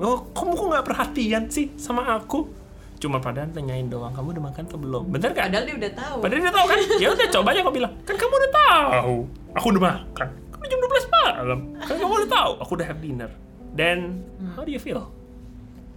Oh 0.03 0.27
kamu 0.35 0.53
kok 0.59 0.67
nggak 0.67 0.87
perhatian 0.87 1.43
sih 1.47 1.71
sama 1.79 2.11
aku? 2.11 2.51
Cuma 2.99 3.23
padahal 3.23 3.55
tanyain 3.55 3.87
doang 3.87 4.11
kamu 4.11 4.35
udah 4.35 4.45
makan 4.51 4.63
atau 4.67 4.79
belum? 4.83 5.05
Bener 5.13 5.31
gak 5.31 5.47
Padahal 5.53 5.65
dia 5.69 5.77
udah 5.79 5.93
tahu. 5.95 6.17
padahal 6.25 6.41
dia 6.43 6.53
tahu 6.53 6.67
kan? 6.67 6.79
Ya 6.99 7.09
udah 7.15 7.27
coba 7.31 7.49
aja 7.55 7.61
kau 7.63 7.75
bilang 7.75 7.93
kan 8.03 8.15
kamu 8.19 8.35
udah 8.35 8.53
tahu. 8.53 9.17
Aku 9.55 9.67
udah 9.71 9.83
makan. 9.85 10.29
Kan 10.51 10.67
jam 10.67 10.79
12 10.83 11.15
malam. 11.15 11.59
Kan 11.79 11.95
kamu 12.03 12.13
udah 12.25 12.31
tahu? 12.35 12.53
Aku 12.67 12.71
udah 12.75 12.87
have 12.91 13.01
dinner. 13.01 13.31
Then 13.77 14.27
how 14.59 14.67
do 14.67 14.73
you 14.75 14.83
feel? 14.83 15.13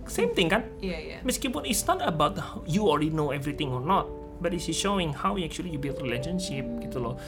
Same 0.10 0.34
thing 0.34 0.50
kan? 0.50 0.66
Iya, 0.82 0.98
iya. 0.98 1.18
meskipun 1.22 1.70
it's 1.70 1.86
not 1.86 2.02
about 2.02 2.34
you 2.66 2.90
already 2.90 3.14
know 3.14 3.30
everything 3.30 3.70
or 3.70 3.82
not 3.82 4.10
but 4.42 4.56
it's 4.56 4.66
showing 4.74 5.14
how 5.14 5.38
actually 5.38 5.70
you 5.70 5.78
build 5.78 6.00
relationship 6.02 6.66
gitu 6.82 6.98
loh 6.98 7.20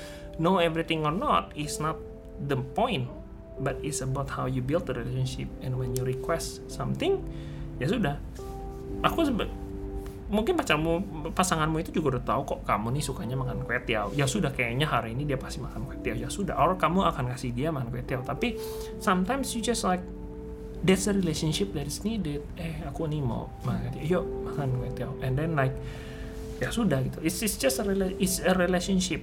know 0.42 0.58
everything 0.58 1.06
or 1.06 1.14
not 1.14 1.54
is 1.54 1.78
not 1.78 2.02
the 2.50 2.58
point 2.74 3.06
but 3.62 3.78
it's 3.86 4.02
about 4.02 4.26
how 4.34 4.50
you 4.50 4.66
build 4.66 4.90
the 4.90 4.98
relationship. 4.98 5.46
And 5.62 5.78
when 5.78 5.94
you 5.94 6.02
request 6.02 6.66
something 6.66 7.22
ya 7.78 7.86
sudah. 7.86 8.18
Aku 9.06 9.22
sebe- 9.26 9.50
mungkin 10.32 10.56
pacarmu 10.56 11.04
pasanganmu 11.36 11.84
itu 11.84 11.92
juga 11.92 12.18
udah 12.18 12.24
tahu 12.24 12.42
kok 12.48 12.60
kamu 12.64 12.96
nih 12.98 13.04
sukanya 13.04 13.36
makan 13.38 13.68
kue 13.68 13.78
tiaw. 13.84 14.10
Ya 14.16 14.26
sudah 14.26 14.50
kayaknya 14.56 14.88
hari 14.88 15.14
ini 15.14 15.28
dia 15.28 15.38
pasti 15.38 15.62
makan 15.62 15.86
kue 15.86 15.98
tiaw. 16.02 16.18
Ya 16.18 16.30
sudah 16.32 16.58
or 16.58 16.80
kamu 16.80 17.06
akan 17.06 17.36
kasih 17.36 17.52
dia 17.54 17.70
makan 17.70 17.94
kue 17.94 18.02
tiaw. 18.02 18.24
Tapi 18.26 18.58
sometimes 18.98 19.54
you 19.54 19.62
just 19.62 19.84
like 19.86 20.02
that's 20.82 21.06
a 21.06 21.14
relationship 21.14 21.76
that 21.78 21.86
is 21.86 22.02
needed. 22.02 22.42
Eh 22.58 22.82
aku 22.88 23.06
nih 23.06 23.22
mau 23.22 23.52
makan 23.68 24.02
yuk 24.02 24.26
makan 24.50 24.68
kue 24.82 24.90
tiaw. 24.96 25.12
And 25.22 25.36
then 25.36 25.54
like 25.54 25.76
ya 26.64 26.72
sudah 26.72 27.04
gitu. 27.04 27.20
It's, 27.26 27.42
it's 27.44 27.58
just 27.60 27.82
a 27.82 27.86
rela- 27.86 28.16
it's 28.16 28.40
a 28.40 28.54
relationship 28.56 29.22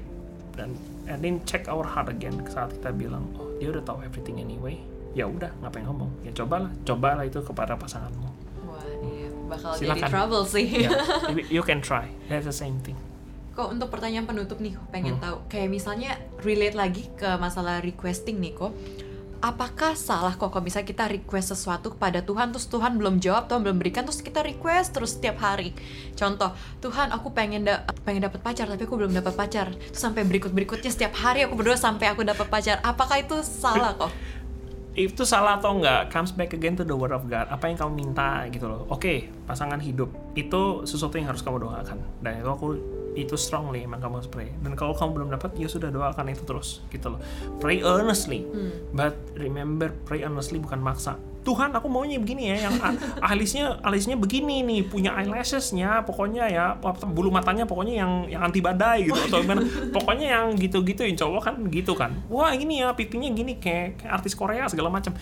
dan 0.59 0.75
and 1.07 1.23
then 1.23 1.39
check 1.45 1.65
our 1.67 1.87
heart 1.87 2.11
again 2.11 2.35
saat 2.47 2.75
kita 2.75 2.91
bilang 2.91 3.31
oh 3.35 3.47
dia 3.57 3.71
udah 3.71 3.81
tahu 3.81 4.03
everything 4.03 4.37
anyway 4.37 4.75
ya 5.15 5.25
udah 5.25 5.55
ngapain 5.61 5.87
ngomong 5.87 6.11
ya 6.21 6.35
cobalah 6.35 6.69
cobalah 6.83 7.23
itu 7.23 7.39
kepada 7.41 7.75
pasanganmu 7.75 8.29
Wah, 8.67 8.83
iya. 9.01 9.31
Bakal 9.49 9.71
jadi 9.73 9.81
Silakan. 9.89 10.09
trouble 10.11 10.45
sih. 10.45 10.67
ya 10.85 10.91
you- 11.55 11.63
can 11.63 11.79
try 11.79 12.11
that's 12.27 12.45
the 12.45 12.55
same 12.55 12.77
thing 12.81 12.99
Kok 13.51 13.75
untuk 13.75 13.91
pertanyaan 13.91 14.23
penutup 14.23 14.59
nih, 14.59 14.79
pengen 14.89 15.19
Hmm. 15.19 15.23
tahu 15.25 15.37
kayak 15.49 15.67
misalnya 15.69 16.15
relate 16.39 16.75
lagi 16.75 17.11
ke 17.13 17.27
masalah 17.37 17.83
requesting 17.83 18.39
nih 18.39 18.55
kok. 18.55 18.71
Apakah 19.39 19.95
salah 19.95 20.35
kok 20.35 20.51
kalau 20.51 20.67
misalnya 20.67 20.91
kita 20.91 21.07
request 21.07 21.55
sesuatu 21.55 21.95
kepada 21.95 22.27
Tuhan 22.27 22.51
terus 22.51 22.67
Tuhan 22.67 22.99
belum 22.99 23.23
jawab, 23.23 23.47
Tuhan 23.47 23.63
belum 23.63 23.79
berikan 23.79 24.03
terus 24.03 24.19
kita 24.19 24.43
request 24.43 24.99
terus 24.99 25.15
setiap 25.15 25.39
hari. 25.39 25.71
Contoh, 26.19 26.51
Tuhan 26.83 27.15
aku 27.15 27.31
pengen 27.31 27.63
da 27.63 27.87
pengen 28.03 28.27
dapat 28.27 28.43
pacar 28.43 28.67
tapi 28.67 28.83
aku 28.83 28.99
belum 28.99 29.15
dapat 29.15 29.39
pacar. 29.39 29.71
Terus 29.71 30.03
sampai 30.03 30.27
berikut-berikutnya 30.27 30.91
setiap 30.91 31.15
hari 31.15 31.47
aku 31.47 31.55
berdoa 31.55 31.79
sampai 31.79 32.11
aku 32.11 32.27
dapat 32.27 32.51
pacar. 32.51 32.83
Apakah 32.83 33.23
itu 33.23 33.39
salah 33.47 33.95
kok? 33.95 34.11
itu 34.99 35.23
salah 35.23 35.63
atau 35.63 35.79
enggak 35.79 36.11
comes 36.11 36.35
back 36.35 36.51
again 36.59 36.75
to 36.75 36.83
the 36.83 36.91
word 36.91 37.15
of 37.15 37.23
God 37.31 37.47
apa 37.47 37.71
yang 37.71 37.79
kamu 37.79 37.93
minta 37.95 38.43
gitu 38.51 38.67
loh 38.67 38.83
oke 38.91 39.31
pasangan 39.47 39.79
hidup 39.79 40.11
itu 40.35 40.83
sesuatu 40.83 41.15
yang 41.15 41.31
harus 41.31 41.39
kamu 41.39 41.63
doakan 41.63 42.03
dan 42.19 42.43
itu 42.43 42.51
aku 42.51 42.75
itu 43.25 43.35
strongly 43.35 43.83
emang 43.83 43.99
kamu 43.99 44.23
harus 44.23 44.31
pray. 44.31 44.51
Dan 44.63 44.79
kalau 44.79 44.95
kamu 44.95 45.11
belum 45.19 45.29
dapat 45.35 45.57
ya 45.59 45.67
sudah 45.67 45.91
doakan 45.91 46.31
itu 46.31 46.43
terus 46.47 46.85
gitu 46.93 47.17
loh. 47.17 47.21
Pray 47.59 47.83
earnestly. 47.83 48.47
But 48.95 49.19
remember 49.35 49.91
pray 50.07 50.23
earnestly 50.23 50.63
bukan 50.63 50.79
maksa. 50.79 51.19
Tuhan 51.49 51.73
aku 51.73 51.89
maunya 51.89 52.21
begini 52.21 52.53
ya 52.53 52.69
yang 52.69 52.77
alisnya 53.25 53.65
alisnya 53.87 54.21
begini 54.21 54.61
nih 54.61 54.85
punya 54.85 55.17
eyelashesnya 55.17 56.05
pokoknya 56.05 56.45
ya 56.53 56.77
bulu 57.09 57.33
matanya 57.33 57.65
pokoknya 57.65 58.05
yang 58.05 58.13
yang 58.29 58.43
anti 58.45 58.61
badai 58.61 59.09
gitu 59.09 59.17
atau 59.17 59.41
gimana. 59.41 59.65
Pokoknya 59.97 60.27
yang 60.37 60.45
gitu-gitu 60.61 61.09
yang 61.09 61.17
cowok 61.17 61.43
kan 61.49 61.55
gitu 61.73 61.97
kan. 61.97 62.13
Wah 62.29 62.53
ini 62.53 62.85
ya 62.85 62.93
pipinya 62.93 63.33
gini 63.33 63.57
kayak, 63.57 64.05
kayak 64.05 64.13
artis 64.21 64.37
Korea 64.37 64.69
segala 64.69 64.93
macam. 64.93 65.17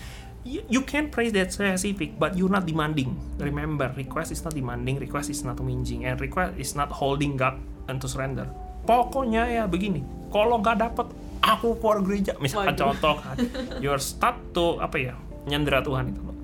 You, 0.46 0.62
you 0.70 0.82
can 0.86 1.10
praise 1.10 1.34
that 1.34 1.50
specific 1.50 2.18
but 2.18 2.34
you're 2.34 2.50
not 2.50 2.66
demanding. 2.66 3.14
Remember 3.38 3.90
request 3.94 4.34
is 4.34 4.42
not 4.42 4.54
demanding 4.54 4.98
request 4.98 5.30
is 5.30 5.42
not 5.46 5.58
whinging 5.62 6.06
and 6.06 6.18
request 6.18 6.58
is 6.58 6.74
not 6.74 6.90
holding 6.90 7.38
God 7.38 7.58
and 7.86 7.98
to 8.02 8.06
surrender. 8.06 8.46
Pokoknya 8.86 9.46
ya 9.50 9.64
begini 9.66 10.02
kalau 10.30 10.62
nggak 10.62 10.78
dapet 10.78 11.06
aku 11.42 11.78
keluar 11.78 12.02
gereja. 12.02 12.34
Misalkan 12.38 12.74
Waduh. 12.74 12.82
contoh 12.90 13.14
kan 13.22 13.36
your 13.84 13.98
start 13.98 14.36
to 14.54 14.78
apa 14.82 14.96
ya 14.98 15.14
nyandera 15.46 15.82
Tuhan 15.82 16.10
itu. 16.14 16.20
Loh. 16.22 16.36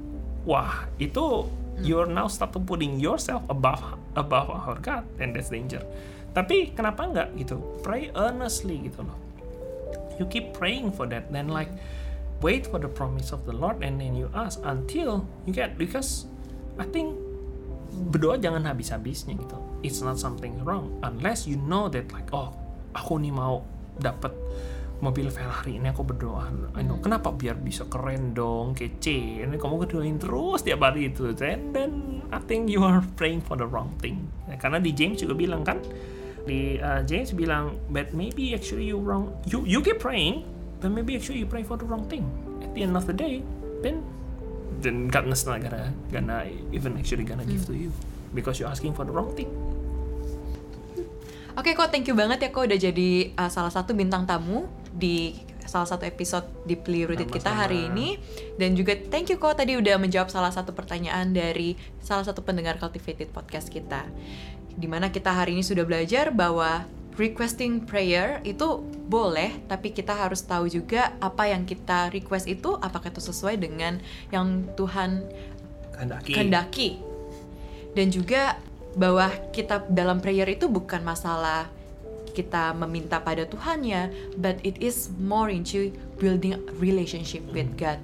wah 0.43 0.91
itu 0.99 1.47
you're 1.79 2.11
now 2.11 2.27
start 2.27 2.51
to 2.51 2.59
putting 2.59 2.99
yourself 2.99 3.43
above 3.47 3.79
above 4.19 4.51
our 4.51 4.79
God 4.79 5.07
and 5.23 5.35
that's 5.35 5.51
danger. 5.51 5.83
Tapi 6.33 6.73
kenapa 6.73 7.07
nggak 7.07 7.29
gitu? 7.39 7.61
Pray 7.85 8.11
earnestly 8.17 8.81
gitu 8.89 9.05
loh. 9.05 9.19
You 10.19 10.27
keep 10.29 10.55
praying 10.57 10.95
for 10.95 11.07
that 11.11 11.31
then 11.31 11.51
like 11.51 11.71
wait 12.43 12.67
for 12.67 12.83
the 12.83 12.91
promise 12.91 13.31
of 13.31 13.47
the 13.47 13.55
Lord 13.55 13.81
and 13.87 14.03
then 14.03 14.19
you 14.19 14.27
ask 14.35 14.59
until 14.67 15.25
you 15.47 15.55
get 15.55 15.79
because 15.79 16.27
I 16.77 16.85
think 16.91 17.15
berdoa 17.93 18.41
jangan 18.41 18.67
habis-habisnya 18.67 19.37
gitu 19.39 19.57
it's 19.83 20.01
not 20.01 20.17
something 20.19 20.55
wrong 20.63 20.95
unless 21.03 21.47
you 21.47 21.59
know 21.59 21.91
that 21.91 22.07
like 22.15 22.31
oh 22.31 22.55
aku 22.95 23.19
nih 23.19 23.35
mau 23.35 23.67
dapat 23.99 24.33
mobil 25.03 25.27
Ferrari 25.35 25.83
ini 25.83 25.91
aku 25.91 26.07
berdoa 26.07 26.47
I 26.79 26.87
know 26.87 27.03
kenapa 27.03 27.35
biar 27.35 27.59
bisa 27.59 27.91
keren 27.91 28.33
dong 28.33 28.73
kece? 28.73 29.43
Ini 29.43 29.59
kamu 29.59 29.83
kedoain 29.85 30.17
terus 30.17 30.63
tiap 30.63 30.87
hari 30.87 31.11
itu. 31.11 31.35
Then 31.35 31.75
then 31.75 32.23
I 32.31 32.39
think 32.39 32.71
you 32.71 32.87
are 32.87 33.03
praying 33.19 33.43
for 33.43 33.59
the 33.59 33.67
wrong 33.67 33.91
thing. 33.99 34.31
Ya, 34.47 34.57
karena 34.57 34.79
di 34.79 34.95
James 34.95 35.19
juga 35.19 35.35
bilang 35.35 35.67
kan 35.67 35.83
di 36.47 36.79
uh, 36.79 37.03
James 37.03 37.35
bilang 37.35 37.75
but 37.91 38.15
maybe 38.15 38.55
actually 38.55 38.87
you 38.87 39.03
wrong 39.03 39.35
you 39.51 39.67
you 39.67 39.83
keep 39.83 39.99
praying 39.99 40.47
but 40.79 40.95
maybe 40.95 41.19
actually 41.19 41.43
you 41.43 41.51
pray 41.51 41.67
for 41.67 41.75
the 41.75 41.85
wrong 41.85 42.07
thing. 42.07 42.23
At 42.63 42.71
the 42.71 42.87
end 42.87 42.95
of 42.95 43.11
the 43.11 43.15
day 43.15 43.43
then 43.83 44.07
then 44.79 45.11
God 45.11 45.27
not 45.27 45.59
gonna 45.59 45.91
gonna 46.15 46.47
even 46.71 46.95
actually 46.95 47.27
gonna 47.27 47.47
give 47.47 47.67
to 47.67 47.75
you 47.75 47.91
because 48.35 48.63
you're 48.63 48.71
asking 48.71 48.95
for 48.95 49.03
the 49.03 49.13
wrong 49.13 49.35
thing 49.35 49.51
Oke 51.53 51.77
kok, 51.77 51.93
thank 51.93 52.09
you 52.09 52.17
banget 52.17 52.49
ya 52.49 52.49
kok 52.49 52.65
udah 52.65 52.81
jadi 52.81 53.37
uh, 53.37 53.51
salah 53.53 53.69
satu 53.69 53.93
bintang 53.93 54.25
tamu 54.25 54.65
di 54.97 55.37
salah 55.69 55.85
satu 55.85 56.09
episode 56.09 56.49
di 56.65 56.77
Rooted 56.81 57.29
kita 57.29 57.53
hari 57.53 57.93
ini. 57.93 58.17
Dan 58.57 58.73
juga 58.73 58.97
thank 58.97 59.29
you 59.29 59.37
kok 59.37 59.61
tadi 59.61 59.77
udah 59.77 60.01
menjawab 60.01 60.33
salah 60.33 60.49
satu 60.49 60.73
pertanyaan 60.73 61.37
dari 61.37 61.77
salah 62.01 62.25
satu 62.25 62.41
pendengar 62.41 62.81
Cultivated 62.81 63.29
podcast 63.37 63.69
kita. 63.69 64.09
Di 64.73 64.89
mana 64.89 65.13
kita 65.13 65.29
hari 65.29 65.53
ini 65.53 65.61
sudah 65.61 65.85
belajar 65.85 66.33
bahwa 66.33 66.89
requesting 67.21 67.85
prayer 67.85 68.41
itu 68.49 68.81
boleh 69.05 69.61
tapi 69.69 69.93
kita 69.93 70.17
harus 70.17 70.41
tahu 70.49 70.65
juga 70.73 71.13
apa 71.21 71.53
yang 71.53 71.69
kita 71.69 72.09
request 72.09 72.49
itu 72.49 72.81
apakah 72.81 73.13
itu 73.13 73.21
sesuai 73.21 73.61
dengan 73.61 74.01
yang 74.33 74.65
Tuhan 74.73 75.29
kehendaki. 75.93 76.33
kehendaki. 76.33 76.91
Dan 77.93 78.09
juga 78.09 78.57
bahwa 78.97 79.33
kita 79.53 79.85
dalam 79.89 80.21
prayer 80.21 80.49
itu 80.49 80.69
bukan 80.69 81.01
masalah 81.01 81.69
kita 82.33 82.73
meminta 82.73 83.21
pada 83.21 83.45
Tuhannya 83.45 84.35
but 84.41 84.57
it 84.65 84.81
is 84.81 85.13
more 85.21 85.53
into 85.53 85.93
building 86.17 86.57
relationship 86.81 87.45
with 87.53 87.69
God 87.77 88.01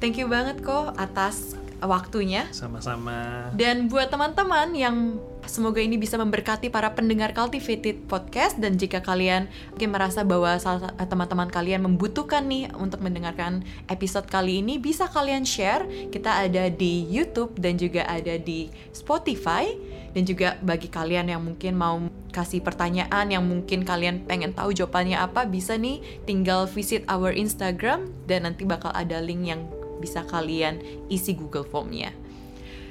thank 0.00 0.20
you 0.20 0.28
banget 0.28 0.60
kok 0.60 0.92
atas 1.00 1.56
waktunya. 1.84 2.48
Sama-sama. 2.56 3.48
Dan 3.52 3.92
buat 3.92 4.08
teman-teman 4.08 4.72
yang 4.72 5.20
semoga 5.46 5.80
ini 5.82 5.96
bisa 5.96 6.18
memberkati 6.20 6.68
para 6.68 6.92
pendengar 6.92 7.32
Cultivated 7.32 8.06
Podcast 8.06 8.58
dan 8.58 8.78
jika 8.78 9.02
kalian 9.02 9.48
mungkin 9.74 9.90
merasa 9.90 10.22
bahwa 10.22 10.54
salah 10.58 10.92
teman-teman 10.98 11.48
kalian 11.48 11.86
membutuhkan 11.86 12.46
nih 12.46 12.70
untuk 12.76 13.02
mendengarkan 13.02 13.62
episode 13.86 14.26
kali 14.28 14.60
ini 14.60 14.76
bisa 14.76 15.08
kalian 15.10 15.46
share. 15.46 15.86
Kita 16.10 16.44
ada 16.44 16.68
di 16.68 17.06
YouTube 17.08 17.56
dan 17.58 17.78
juga 17.78 18.04
ada 18.04 18.36
di 18.36 18.68
Spotify 18.92 19.70
dan 20.12 20.22
juga 20.26 20.60
bagi 20.60 20.90
kalian 20.90 21.32
yang 21.32 21.42
mungkin 21.42 21.72
mau 21.78 22.02
kasih 22.34 22.60
pertanyaan 22.60 23.32
yang 23.32 23.44
mungkin 23.46 23.86
kalian 23.86 24.28
pengen 24.28 24.52
tahu 24.52 24.76
jawabannya 24.76 25.16
apa 25.16 25.48
bisa 25.48 25.78
nih 25.80 26.04
tinggal 26.28 26.68
visit 26.68 27.06
our 27.08 27.32
Instagram 27.32 28.12
dan 28.28 28.44
nanti 28.44 28.68
bakal 28.68 28.92
ada 28.92 29.22
link 29.22 29.48
yang 29.48 29.64
bisa 30.00 30.24
kalian 30.28 30.80
isi 31.08 31.32
Google 31.32 31.64
Formnya. 31.64 32.25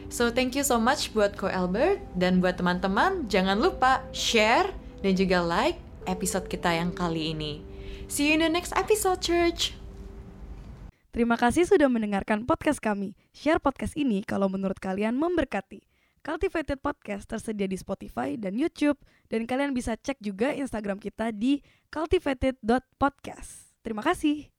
So 0.10 0.30
thank 0.30 0.54
you 0.54 0.64
so 0.64 0.78
much 0.78 1.12
buat 1.12 1.36
Ko 1.36 1.50
Albert 1.50 2.02
dan 2.16 2.40
buat 2.40 2.62
teman-teman 2.62 3.26
jangan 3.28 3.58
lupa 3.60 4.06
share 4.16 4.70
dan 5.02 5.14
juga 5.18 5.42
like 5.42 5.78
episode 6.06 6.46
kita 6.50 6.72
yang 6.72 6.94
kali 6.94 7.34
ini. 7.34 7.62
See 8.06 8.30
you 8.30 8.38
in 8.38 8.46
the 8.46 8.52
next 8.54 8.72
episode, 8.78 9.18
church. 9.22 9.74
Terima 11.10 11.40
kasih 11.40 11.66
sudah 11.66 11.88
mendengarkan 11.88 12.44
podcast 12.44 12.84
kami. 12.84 13.16
Share 13.32 13.58
podcast 13.58 13.96
ini 13.96 14.22
kalau 14.22 14.52
menurut 14.52 14.78
kalian 14.78 15.16
memberkati. 15.16 15.82
Cultivated 16.26 16.82
Podcast 16.82 17.30
tersedia 17.30 17.70
di 17.70 17.78
Spotify 17.78 18.34
dan 18.34 18.58
YouTube 18.58 18.98
dan 19.30 19.46
kalian 19.46 19.78
bisa 19.78 19.94
cek 19.94 20.18
juga 20.18 20.50
Instagram 20.58 20.98
kita 20.98 21.30
di 21.30 21.62
cultivated.podcast. 21.94 23.78
Terima 23.86 24.02
kasih. 24.02 24.55